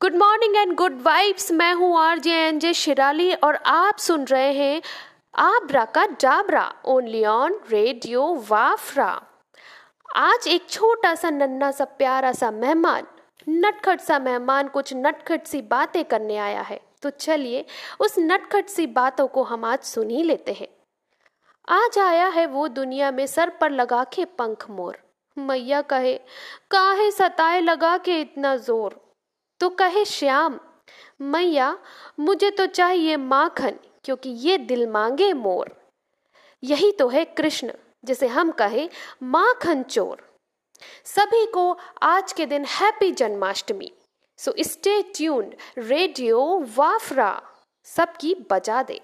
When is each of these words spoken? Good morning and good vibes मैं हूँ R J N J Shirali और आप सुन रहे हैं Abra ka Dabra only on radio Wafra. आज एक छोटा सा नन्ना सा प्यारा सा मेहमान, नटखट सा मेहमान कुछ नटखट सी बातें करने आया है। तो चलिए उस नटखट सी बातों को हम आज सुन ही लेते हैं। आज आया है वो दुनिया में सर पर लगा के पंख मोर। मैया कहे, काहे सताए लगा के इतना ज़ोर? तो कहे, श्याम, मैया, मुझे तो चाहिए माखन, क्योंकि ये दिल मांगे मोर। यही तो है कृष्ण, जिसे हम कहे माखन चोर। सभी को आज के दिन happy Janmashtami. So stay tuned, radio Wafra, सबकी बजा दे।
Good 0.00 0.14
morning 0.14 0.56
and 0.56 0.74
good 0.74 1.00
vibes 1.02 1.50
मैं 1.52 1.72
हूँ 1.74 1.96
R 1.98 2.18
J 2.18 2.32
N 2.38 2.58
J 2.58 2.72
Shirali 2.74 3.32
और 3.34 3.54
आप 3.66 3.98
सुन 3.98 4.24
रहे 4.24 4.52
हैं 4.52 4.82
Abra 5.34 5.84
ka 5.84 6.04
Dabra 6.06 6.64
only 6.84 7.24
on 7.24 7.58
radio 7.70 8.24
Wafra. 8.48 9.08
आज 10.16 10.48
एक 10.48 10.68
छोटा 10.70 11.14
सा 11.14 11.30
नन्ना 11.30 11.70
सा 11.70 11.84
प्यारा 11.84 12.32
सा 12.32 12.50
मेहमान, 12.50 13.06
नटखट 13.48 14.00
सा 14.00 14.18
मेहमान 14.18 14.68
कुछ 14.68 14.92
नटखट 14.96 15.46
सी 15.46 15.62
बातें 15.62 16.04
करने 16.04 16.36
आया 16.38 16.60
है। 16.60 16.80
तो 17.02 17.10
चलिए 17.10 17.64
उस 18.00 18.14
नटखट 18.18 18.68
सी 18.68 18.86
बातों 18.86 19.26
को 19.28 19.42
हम 19.42 19.64
आज 19.64 19.80
सुन 19.84 20.10
ही 20.10 20.22
लेते 20.22 20.52
हैं। 20.52 20.68
आज 21.68 21.98
आया 21.98 22.28
है 22.28 22.46
वो 22.46 22.68
दुनिया 22.68 23.10
में 23.10 23.26
सर 23.26 23.52
पर 23.60 23.70
लगा 23.70 24.04
के 24.12 24.24
पंख 24.24 24.70
मोर। 24.70 24.98
मैया 25.36 25.82
कहे, 25.84 26.14
काहे 26.70 27.10
सताए 27.10 27.60
लगा 27.60 27.96
के 27.98 28.20
इतना 28.20 28.56
ज़ोर? 28.58 29.00
तो 29.60 29.68
कहे, 29.68 30.04
श्याम, 30.04 30.60
मैया, 31.20 31.78
मुझे 32.20 32.50
तो 32.50 32.66
चाहिए 32.66 33.16
माखन, 33.16 33.78
क्योंकि 34.04 34.30
ये 34.30 34.58
दिल 34.58 34.86
मांगे 34.86 35.32
मोर। 35.32 35.76
यही 36.64 36.92
तो 36.92 37.08
है 37.08 37.24
कृष्ण, 37.24 37.72
जिसे 38.04 38.26
हम 38.26 38.50
कहे 38.50 38.88
माखन 39.22 39.82
चोर। 39.82 40.38
सभी 41.04 41.46
को 41.46 41.78
आज 42.02 42.32
के 42.32 42.46
दिन 42.46 42.64
happy 42.64 43.10
Janmashtami. 43.12 43.92
So 44.38 44.54
stay 44.60 45.02
tuned, 45.02 45.54
radio 45.78 46.66
Wafra, 46.76 47.42
सबकी 47.84 48.34
बजा 48.50 48.82
दे। 48.82 49.00